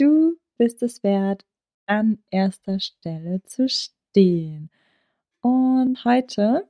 [0.00, 1.44] Du bist es wert,
[1.84, 4.70] an erster Stelle zu stehen.
[5.42, 6.66] Und heute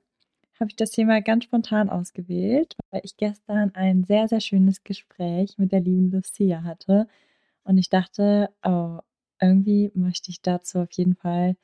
[0.59, 5.59] habe ich das Thema ganz spontan ausgewählt, weil ich gestern ein sehr, sehr schönes Gespräch
[5.59, 7.07] mit der lieben Lucia hatte.
[7.63, 8.99] Und ich dachte, oh,
[9.41, 11.57] irgendwie möchte ich dazu auf jeden Fall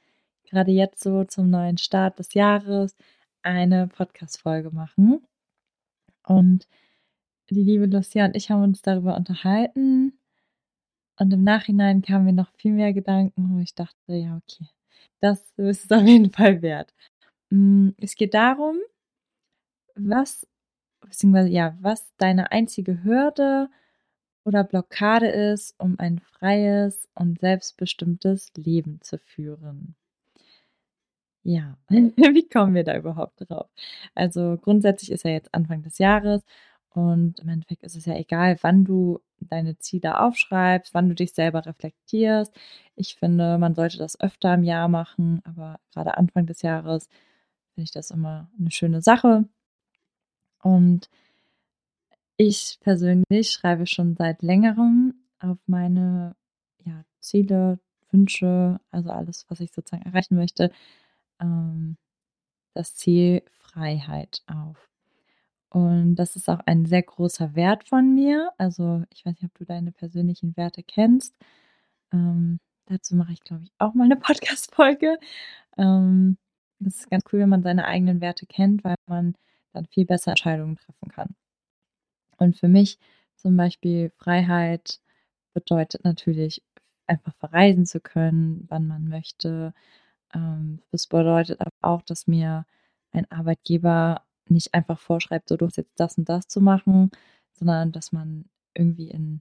[0.44, 2.94] gerade jetzt so zum neuen Start des Jahres
[3.42, 5.26] eine Podcast-Folge machen.
[6.28, 6.68] Und
[7.50, 10.16] die liebe Lucia und ich haben uns darüber unterhalten.
[11.18, 14.68] Und im Nachhinein kamen mir noch viel mehr Gedanken, wo ich dachte, ja, okay,
[15.20, 16.92] das ist es auf jeden Fall wert.
[17.50, 18.76] Mm, es geht darum,
[19.94, 20.46] was,
[21.00, 23.68] beziehungsweise ja, was deine einzige Hürde
[24.44, 29.96] oder Blockade ist, um ein freies und selbstbestimmtes Leben zu führen.
[31.44, 33.68] Ja, wie kommen wir da überhaupt drauf?
[34.14, 36.42] Also grundsätzlich ist ja jetzt Anfang des Jahres
[36.90, 41.32] und im Endeffekt ist es ja egal, wann du deine Ziele aufschreibst, wann du dich
[41.32, 42.52] selber reflektierst.
[42.94, 47.08] Ich finde, man sollte das öfter im Jahr machen, aber gerade Anfang des Jahres
[47.74, 49.44] finde ich das immer eine schöne Sache.
[50.62, 51.08] Und
[52.38, 56.36] ich persönlich schreibe schon seit längerem auf meine
[56.84, 57.78] ja, Ziele,
[58.10, 60.70] Wünsche, also alles, was ich sozusagen erreichen möchte,
[61.40, 61.96] ähm,
[62.74, 64.88] das Ziel Freiheit auf.
[65.70, 68.50] Und das ist auch ein sehr großer Wert von mir.
[68.58, 71.36] Also ich weiß nicht, ob du deine persönlichen Werte kennst.
[72.12, 75.18] Ähm, dazu mache ich, glaube ich, auch mal eine Podcast-Folge.
[75.78, 76.38] Ähm,
[76.80, 79.34] ist ganz cool, wenn man seine eigenen Werte kennt, weil man
[79.72, 81.34] dann viel besser Entscheidungen treffen kann.
[82.38, 82.98] Und für mich
[83.36, 85.00] zum Beispiel Freiheit
[85.54, 86.62] bedeutet natürlich
[87.06, 89.72] einfach verreisen zu können, wann man möchte,
[90.34, 92.66] ähm, das bedeutet aber auch, dass mir
[93.12, 97.10] ein Arbeitgeber nicht einfach vorschreibt, so du hast jetzt das und das zu machen,
[97.52, 99.40] sondern dass man irgendwie in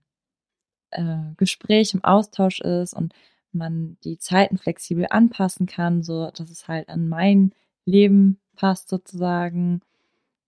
[0.91, 3.13] äh, Gespräch, im Austausch ist und
[3.51, 7.53] man die Zeiten flexibel anpassen kann, so dass es halt an mein
[7.85, 9.81] Leben passt sozusagen.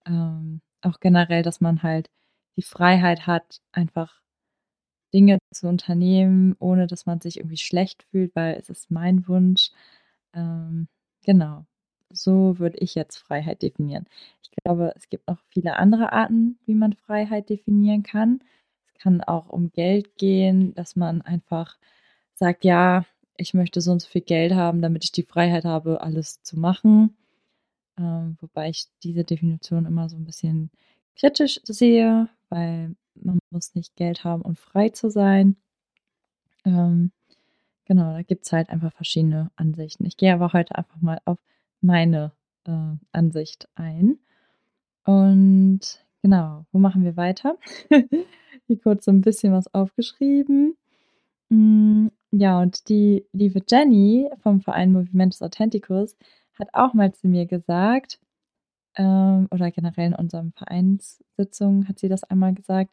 [0.05, 2.09] Ähm, auch generell, dass man halt
[2.57, 4.21] die Freiheit hat, einfach
[5.13, 9.71] Dinge zu unternehmen, ohne dass man sich irgendwie schlecht fühlt, weil es ist mein Wunsch.
[10.33, 10.87] Ähm,
[11.25, 11.65] genau.
[12.09, 14.05] So würde ich jetzt Freiheit definieren.
[14.41, 18.41] Ich glaube, es gibt noch viele andere Arten, wie man Freiheit definieren kann.
[18.87, 21.77] Es kann auch um Geld gehen, dass man einfach
[22.35, 23.05] sagt, ja,
[23.37, 26.57] ich möchte so und so viel Geld haben, damit ich die Freiheit habe, alles zu
[26.59, 27.15] machen.
[27.97, 30.71] Ähm, wobei ich diese Definition immer so ein bisschen
[31.15, 35.57] kritisch sehe, weil man muss nicht Geld haben, um frei zu sein.
[36.65, 37.11] Ähm,
[37.87, 40.05] Genau, da gibt es halt einfach verschiedene Ansichten.
[40.05, 41.39] Ich gehe aber heute einfach mal auf
[41.81, 42.31] meine
[42.65, 44.19] äh, Ansicht ein.
[45.05, 47.57] Und genau, wo machen wir weiter?
[48.67, 50.75] Hier kurz so ein bisschen was aufgeschrieben.
[51.49, 56.17] Mm, ja, und die liebe Jenny vom Verein Movimentus Authenticus
[56.59, 58.19] hat auch mal zu mir gesagt,
[58.95, 62.91] ähm, oder generell in unserem Vereinssitzung hat sie das einmal gesagt,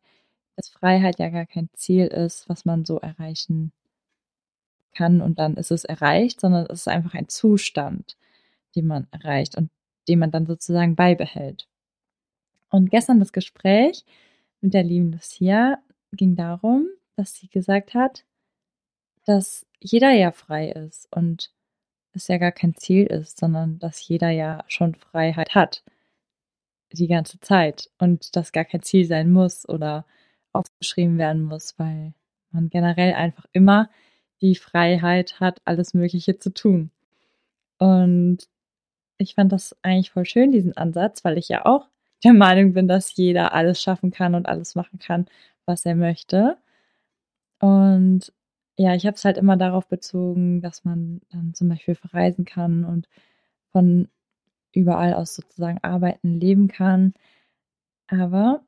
[0.56, 3.72] dass Freiheit ja gar kein Ziel ist, was man so erreichen
[4.94, 8.16] kann und dann ist es erreicht, sondern es ist einfach ein Zustand,
[8.74, 9.70] den man erreicht und
[10.08, 11.68] den man dann sozusagen beibehält.
[12.70, 14.04] Und gestern das Gespräch
[14.60, 15.78] mit der lieben Lucia
[16.12, 18.24] ging darum, dass sie gesagt hat,
[19.24, 21.50] dass jeder ja frei ist und
[22.12, 25.82] es ja gar kein Ziel ist, sondern dass jeder ja schon Freiheit hat.
[26.92, 27.90] Die ganze Zeit.
[27.98, 30.06] Und das gar kein Ziel sein muss oder
[30.52, 32.14] aufgeschrieben werden muss, weil
[32.52, 33.90] man generell einfach immer
[34.40, 36.90] die Freiheit hat, alles Mögliche zu tun.
[37.78, 38.48] Und
[39.18, 41.88] ich fand das eigentlich voll schön, diesen Ansatz, weil ich ja auch
[42.24, 45.26] der Meinung bin, dass jeder alles schaffen kann und alles machen kann,
[45.66, 46.58] was er möchte.
[47.60, 48.32] Und
[48.76, 52.84] ja, ich habe es halt immer darauf bezogen, dass man dann zum Beispiel verreisen kann
[52.84, 53.08] und
[53.70, 54.08] von
[54.72, 57.14] überall aus sozusagen arbeiten, leben kann.
[58.08, 58.62] Aber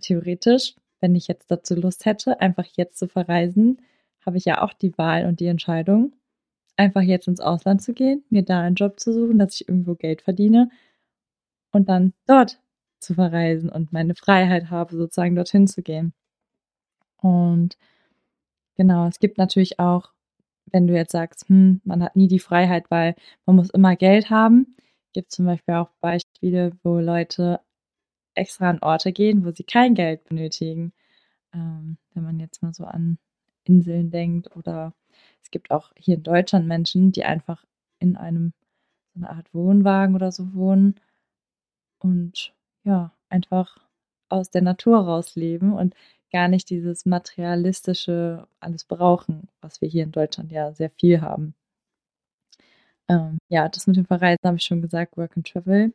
[0.00, 3.80] theoretisch, wenn ich jetzt dazu Lust hätte, einfach jetzt zu verreisen,
[4.24, 6.12] habe ich ja auch die Wahl und die Entscheidung,
[6.82, 9.94] einfach jetzt ins Ausland zu gehen, mir da einen Job zu suchen, dass ich irgendwo
[9.94, 10.70] Geld verdiene
[11.72, 12.60] und dann dort
[12.98, 16.12] zu verreisen und meine Freiheit habe, sozusagen dorthin zu gehen.
[17.18, 17.76] Und
[18.76, 20.12] genau, es gibt natürlich auch,
[20.66, 23.14] wenn du jetzt sagst, hm, man hat nie die Freiheit, weil
[23.46, 24.76] man muss immer Geld haben,
[25.12, 27.60] gibt zum Beispiel auch Beispiele, wo Leute
[28.34, 30.92] extra an Orte gehen, wo sie kein Geld benötigen.
[31.54, 33.18] Ähm, wenn man jetzt mal so an
[33.64, 34.94] Inseln denkt oder
[35.42, 37.64] es gibt auch hier in Deutschland Menschen, die einfach
[37.98, 38.52] in einem
[39.14, 40.96] so eine Art Wohnwagen oder so wohnen
[41.98, 42.52] und
[42.84, 43.78] ja, einfach
[44.28, 45.94] aus der Natur rausleben und
[46.32, 51.54] gar nicht dieses materialistische alles brauchen, was wir hier in Deutschland ja sehr viel haben.
[53.08, 55.92] Ähm, ja, das mit dem Verreisen habe ich schon gesagt, Work and Travel.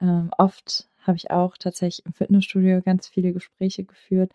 [0.00, 4.32] Ähm, oft habe ich auch tatsächlich im Fitnessstudio ganz viele Gespräche geführt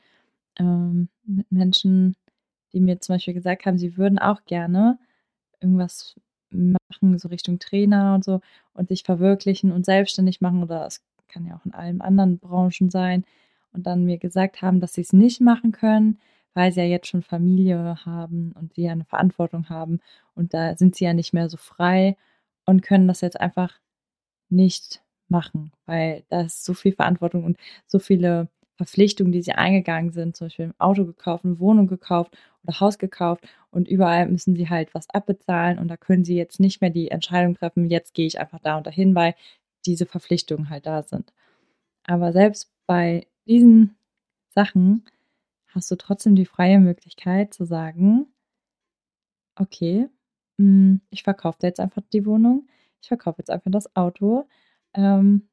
[0.59, 2.15] ähm, mit Menschen,
[2.75, 4.99] die mir zum Beispiel gesagt haben, sie würden auch gerne
[5.61, 6.19] irgendwas
[6.51, 8.41] machen, so Richtung Trainer und so,
[8.73, 12.89] und sich verwirklichen und selbstständig machen oder es kann ja auch in allen anderen Branchen
[12.89, 13.25] sein
[13.71, 16.19] und dann mir gesagt haben, dass sie es nicht machen können,
[16.53, 19.99] weil sie ja jetzt schon Familie haben und sie ja eine Verantwortung haben
[20.35, 22.17] und da sind sie ja nicht mehr so frei
[22.65, 23.79] und können das jetzt einfach
[24.49, 27.57] nicht machen, weil da ist so viel Verantwortung und
[27.87, 32.37] so viele Verpflichtungen, die sie eingegangen sind, zum Beispiel ein Auto gekauft, eine Wohnung gekauft
[32.63, 36.59] oder Haus gekauft und überall müssen sie halt was abbezahlen und da können sie jetzt
[36.59, 39.35] nicht mehr die Entscheidung treffen, jetzt gehe ich einfach da und dahin, weil
[39.85, 41.33] diese Verpflichtungen halt da sind.
[42.03, 43.97] Aber selbst bei diesen
[44.49, 45.05] Sachen
[45.67, 48.27] hast du trotzdem die freie Möglichkeit zu sagen,
[49.55, 50.09] okay,
[50.59, 52.67] hm, ich verkaufe jetzt einfach die Wohnung,
[53.01, 54.47] ich verkaufe jetzt einfach das Auto,
[54.93, 55.49] ähm,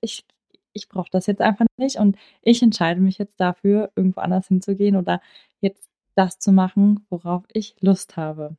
[0.00, 0.26] ich,
[0.74, 4.96] ich brauche das jetzt einfach nicht und ich entscheide mich jetzt dafür, irgendwo anders hinzugehen
[4.96, 5.22] oder
[5.60, 8.56] jetzt das zu machen, worauf ich Lust habe.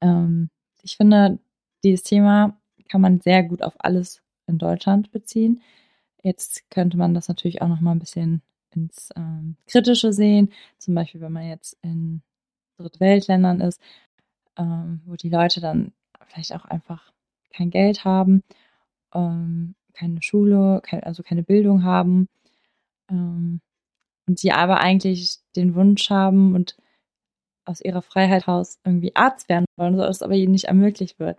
[0.00, 0.50] Ähm,
[0.82, 1.38] ich finde,
[1.84, 2.58] dieses Thema
[2.88, 5.62] kann man sehr gut auf alles in Deutschland beziehen.
[6.22, 8.42] Jetzt könnte man das natürlich auch noch mal ein bisschen
[8.74, 10.52] ins ähm, Kritische sehen.
[10.78, 12.22] Zum Beispiel, wenn man jetzt in
[12.78, 13.80] Drittweltländern ist,
[14.56, 15.92] ähm, wo die Leute dann
[16.26, 17.12] vielleicht auch einfach
[17.50, 18.42] kein Geld haben,
[19.14, 22.28] ähm, keine Schule, kein, also keine Bildung haben
[23.10, 23.60] ähm,
[24.26, 26.76] und sie aber eigentlich den Wunsch haben und
[27.64, 31.38] aus ihrer Freiheit heraus irgendwie Arzt werden wollen, so dass aber ihnen nicht ermöglicht wird.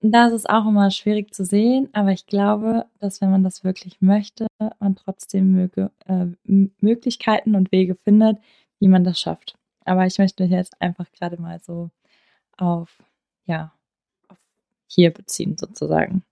[0.00, 4.02] Das ist auch immer schwierig zu sehen, aber ich glaube, dass wenn man das wirklich
[4.02, 4.46] möchte,
[4.78, 8.38] man trotzdem möge, äh, Möglichkeiten und Wege findet,
[8.80, 9.56] wie man das schafft.
[9.86, 11.90] Aber ich möchte mich jetzt einfach gerade mal so
[12.58, 13.02] auf,
[13.46, 13.72] ja,
[14.28, 14.38] auf
[14.86, 16.22] hier beziehen sozusagen.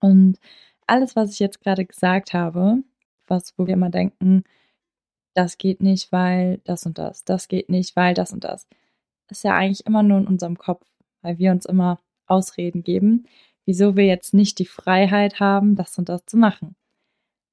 [0.00, 0.38] Und
[0.86, 2.82] alles, was ich jetzt gerade gesagt habe,
[3.26, 4.44] was, wo wir immer denken,
[5.34, 8.66] das geht nicht, weil das und das, das geht nicht, weil das und das,
[9.28, 10.86] ist ja eigentlich immer nur in unserem Kopf,
[11.22, 13.26] weil wir uns immer Ausreden geben,
[13.64, 16.76] wieso wir jetzt nicht die Freiheit haben, das und das zu machen.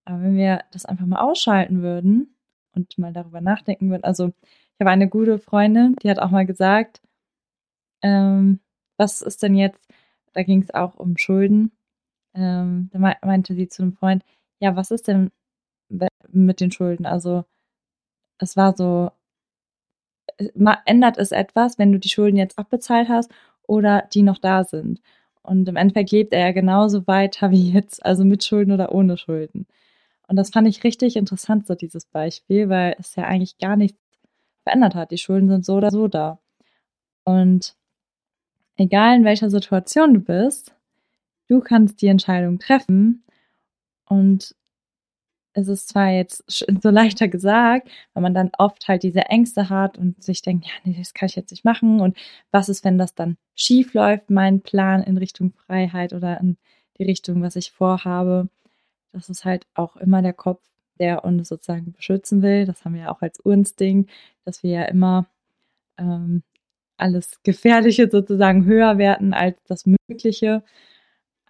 [0.05, 2.35] Aber wenn wir das einfach mal ausschalten würden
[2.73, 6.45] und mal darüber nachdenken würden, also ich habe eine gute Freundin, die hat auch mal
[6.45, 7.01] gesagt,
[8.01, 8.59] ähm,
[8.97, 9.87] was ist denn jetzt,
[10.33, 11.71] da ging es auch um Schulden,
[12.33, 14.23] ähm, da meinte sie zu einem Freund,
[14.59, 15.31] ja, was ist denn
[16.29, 17.05] mit den Schulden?
[17.05, 17.45] Also
[18.39, 19.11] es war so,
[20.85, 23.31] ändert es etwas, wenn du die Schulden jetzt abbezahlt hast
[23.67, 25.01] oder die noch da sind.
[25.41, 29.17] Und im Endeffekt lebt er ja genauso weiter wie jetzt, also mit Schulden oder ohne
[29.17, 29.67] Schulden.
[30.27, 33.99] Und das fand ich richtig interessant, so dieses Beispiel, weil es ja eigentlich gar nichts
[34.63, 35.11] verändert hat.
[35.11, 36.39] Die Schulden sind so oder so da.
[37.25, 37.75] Und
[38.77, 40.73] egal in welcher Situation du bist,
[41.47, 43.23] du kannst die Entscheidung treffen
[44.05, 44.55] und
[45.53, 49.97] es ist zwar jetzt so leichter gesagt, weil man dann oft halt diese Ängste hat
[49.97, 52.01] und sich denkt, ja, nee, das kann ich jetzt nicht machen.
[52.01, 52.17] Und
[52.51, 56.57] was ist, wenn das dann schief läuft, mein Plan in Richtung Freiheit oder in
[56.97, 58.49] die Richtung, was ich vorhabe?
[59.11, 60.63] Das ist halt auch immer der Kopf,
[60.99, 62.65] der uns sozusagen beschützen will.
[62.65, 64.11] Das haben wir ja auch als Urinstinkt,
[64.45, 65.27] dass wir ja immer
[65.97, 66.43] ähm,
[66.97, 70.63] alles Gefährliche sozusagen höher werten als das Mögliche.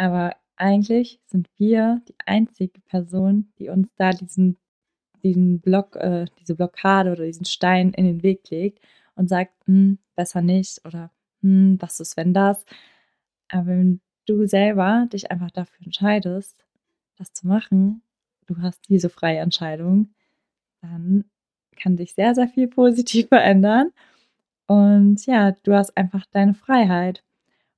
[0.04, 4.58] Aber eigentlich sind wir die einzige Person, die uns da diesen,
[5.24, 8.80] diesen Block, äh, diese Blockade oder diesen Stein in den Weg legt
[9.16, 11.10] und sagt, hm, besser nicht oder
[11.42, 12.66] hm, was ist, wenn das?
[13.48, 16.66] Aber wenn du selber dich einfach dafür entscheidest,
[17.18, 18.02] das zu machen,
[18.48, 20.14] du hast diese freie Entscheidung,
[20.82, 21.24] dann
[21.78, 23.92] kann sich sehr, sehr viel positiv verändern.
[24.68, 27.24] Und ja, du hast einfach deine Freiheit.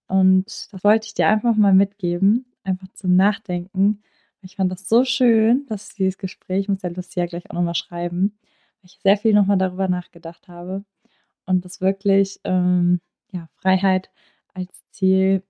[0.08, 4.04] Und das wollte ich dir einfach mal mitgeben, einfach zum Nachdenken.
[4.42, 7.76] Ich fand das so schön, dass dieses Gespräch, ich muss ja Lucia gleich auch nochmal
[7.76, 8.38] schreiben,
[8.82, 10.86] weil ich sehr viel nochmal darüber nachgedacht habe.
[11.46, 14.12] Und das wirklich, ähm, ja, Freiheit
[14.54, 15.44] als Ziel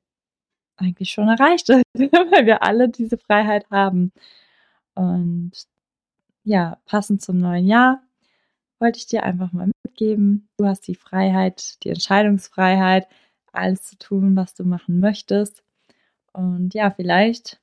[0.78, 4.12] eigentlich schon erreicht ist, weil wir alle diese Freiheit haben.
[4.96, 5.52] Und
[6.44, 8.02] ja, passend zum neuen Jahr
[8.80, 10.50] wollte ich dir einfach mal mitgeben.
[10.58, 13.08] Du hast die Freiheit, die Entscheidungsfreiheit,
[13.56, 15.64] alles zu tun, was du machen möchtest.
[16.34, 17.60] Und ja, vielleicht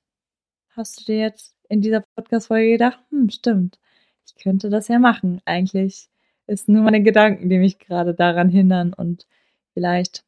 [0.70, 3.78] hast du dir jetzt in dieser Podcast-Folge gedacht, hm, stimmt,
[4.26, 5.40] ich könnte das ja machen.
[5.44, 6.08] Eigentlich
[6.46, 9.26] ist nur meine Gedanken, die mich gerade daran hindern und
[9.74, 10.24] vielleicht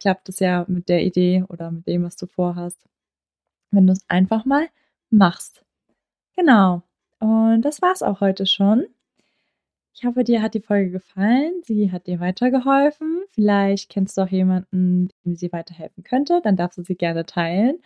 [0.00, 2.78] klappt es ja mit der Idee oder mit dem, was du vorhast,
[3.70, 4.68] wenn du es einfach mal
[5.10, 5.64] machst.
[6.36, 6.82] Genau.
[7.20, 8.86] Und das war's auch heute schon.
[9.94, 11.62] Ich hoffe, dir hat die Folge gefallen.
[11.64, 13.13] Sie hat dir weitergeholfen.
[13.34, 16.40] Vielleicht kennst du auch jemanden, dem sie weiterhelfen könnte.
[16.42, 17.78] Dann darfst du sie gerne teilen.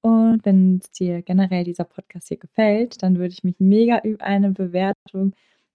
[0.00, 4.50] Und wenn dir generell dieser Podcast hier gefällt, dann würde ich mich mega über eine
[4.52, 5.34] Bewertung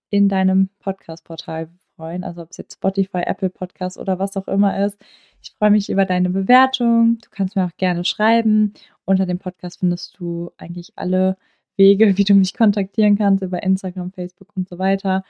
[0.10, 2.24] in deinem Podcast-Portal freuen.
[2.24, 4.98] Also ob es jetzt Spotify, Apple Podcast oder was auch immer ist.
[5.41, 7.20] Ich freue mich über deine Bewertung.
[7.22, 8.74] Du kannst mir auch gerne schreiben.
[9.05, 11.38] Unter dem Podcast findest du eigentlich alle
[11.77, 15.24] Wege, wie du mich kontaktieren kannst über Instagram, Facebook und so weiter.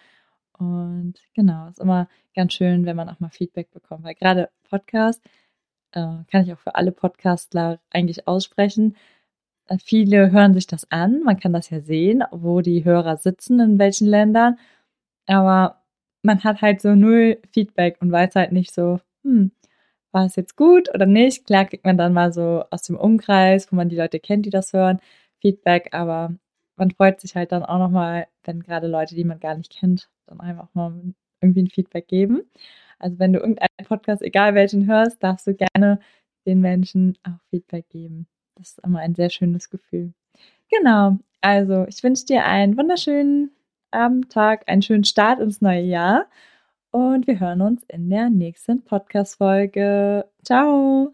[0.64, 5.22] Und genau, ist immer ganz schön, wenn man auch mal Feedback bekommt, weil gerade Podcast
[5.92, 8.96] äh, kann ich auch für alle Podcastler eigentlich aussprechen.
[9.68, 13.60] Äh, viele hören sich das an, man kann das ja sehen, wo die Hörer sitzen,
[13.60, 14.58] in welchen Ländern,
[15.28, 15.84] aber
[16.24, 19.52] man hat halt so null Feedback und weiß halt nicht so, hm,
[20.12, 21.46] war es jetzt gut oder nicht?
[21.46, 24.52] Klar kriegt man dann mal so aus dem Umkreis, wo man die Leute kennt, die
[24.52, 25.00] das hören,
[25.42, 26.36] Feedback, aber
[26.76, 30.10] man freut sich halt dann auch nochmal, wenn gerade Leute, die man gar nicht kennt,
[30.28, 32.44] dann einfach mal irgendwie ein Feedback geben.
[33.00, 36.00] Also wenn du irgendeinen Podcast, egal welchen hörst, darfst du gerne
[36.46, 38.28] den Menschen auch Feedback geben.
[38.56, 40.14] Das ist immer ein sehr schönes Gefühl.
[40.70, 43.52] Genau, also ich wünsche dir einen wunderschönen
[43.92, 46.28] Abend, Tag, einen schönen Start ins neue Jahr
[46.92, 50.26] und wir hören uns in der nächsten Podcast-Folge.
[50.44, 51.14] Ciao!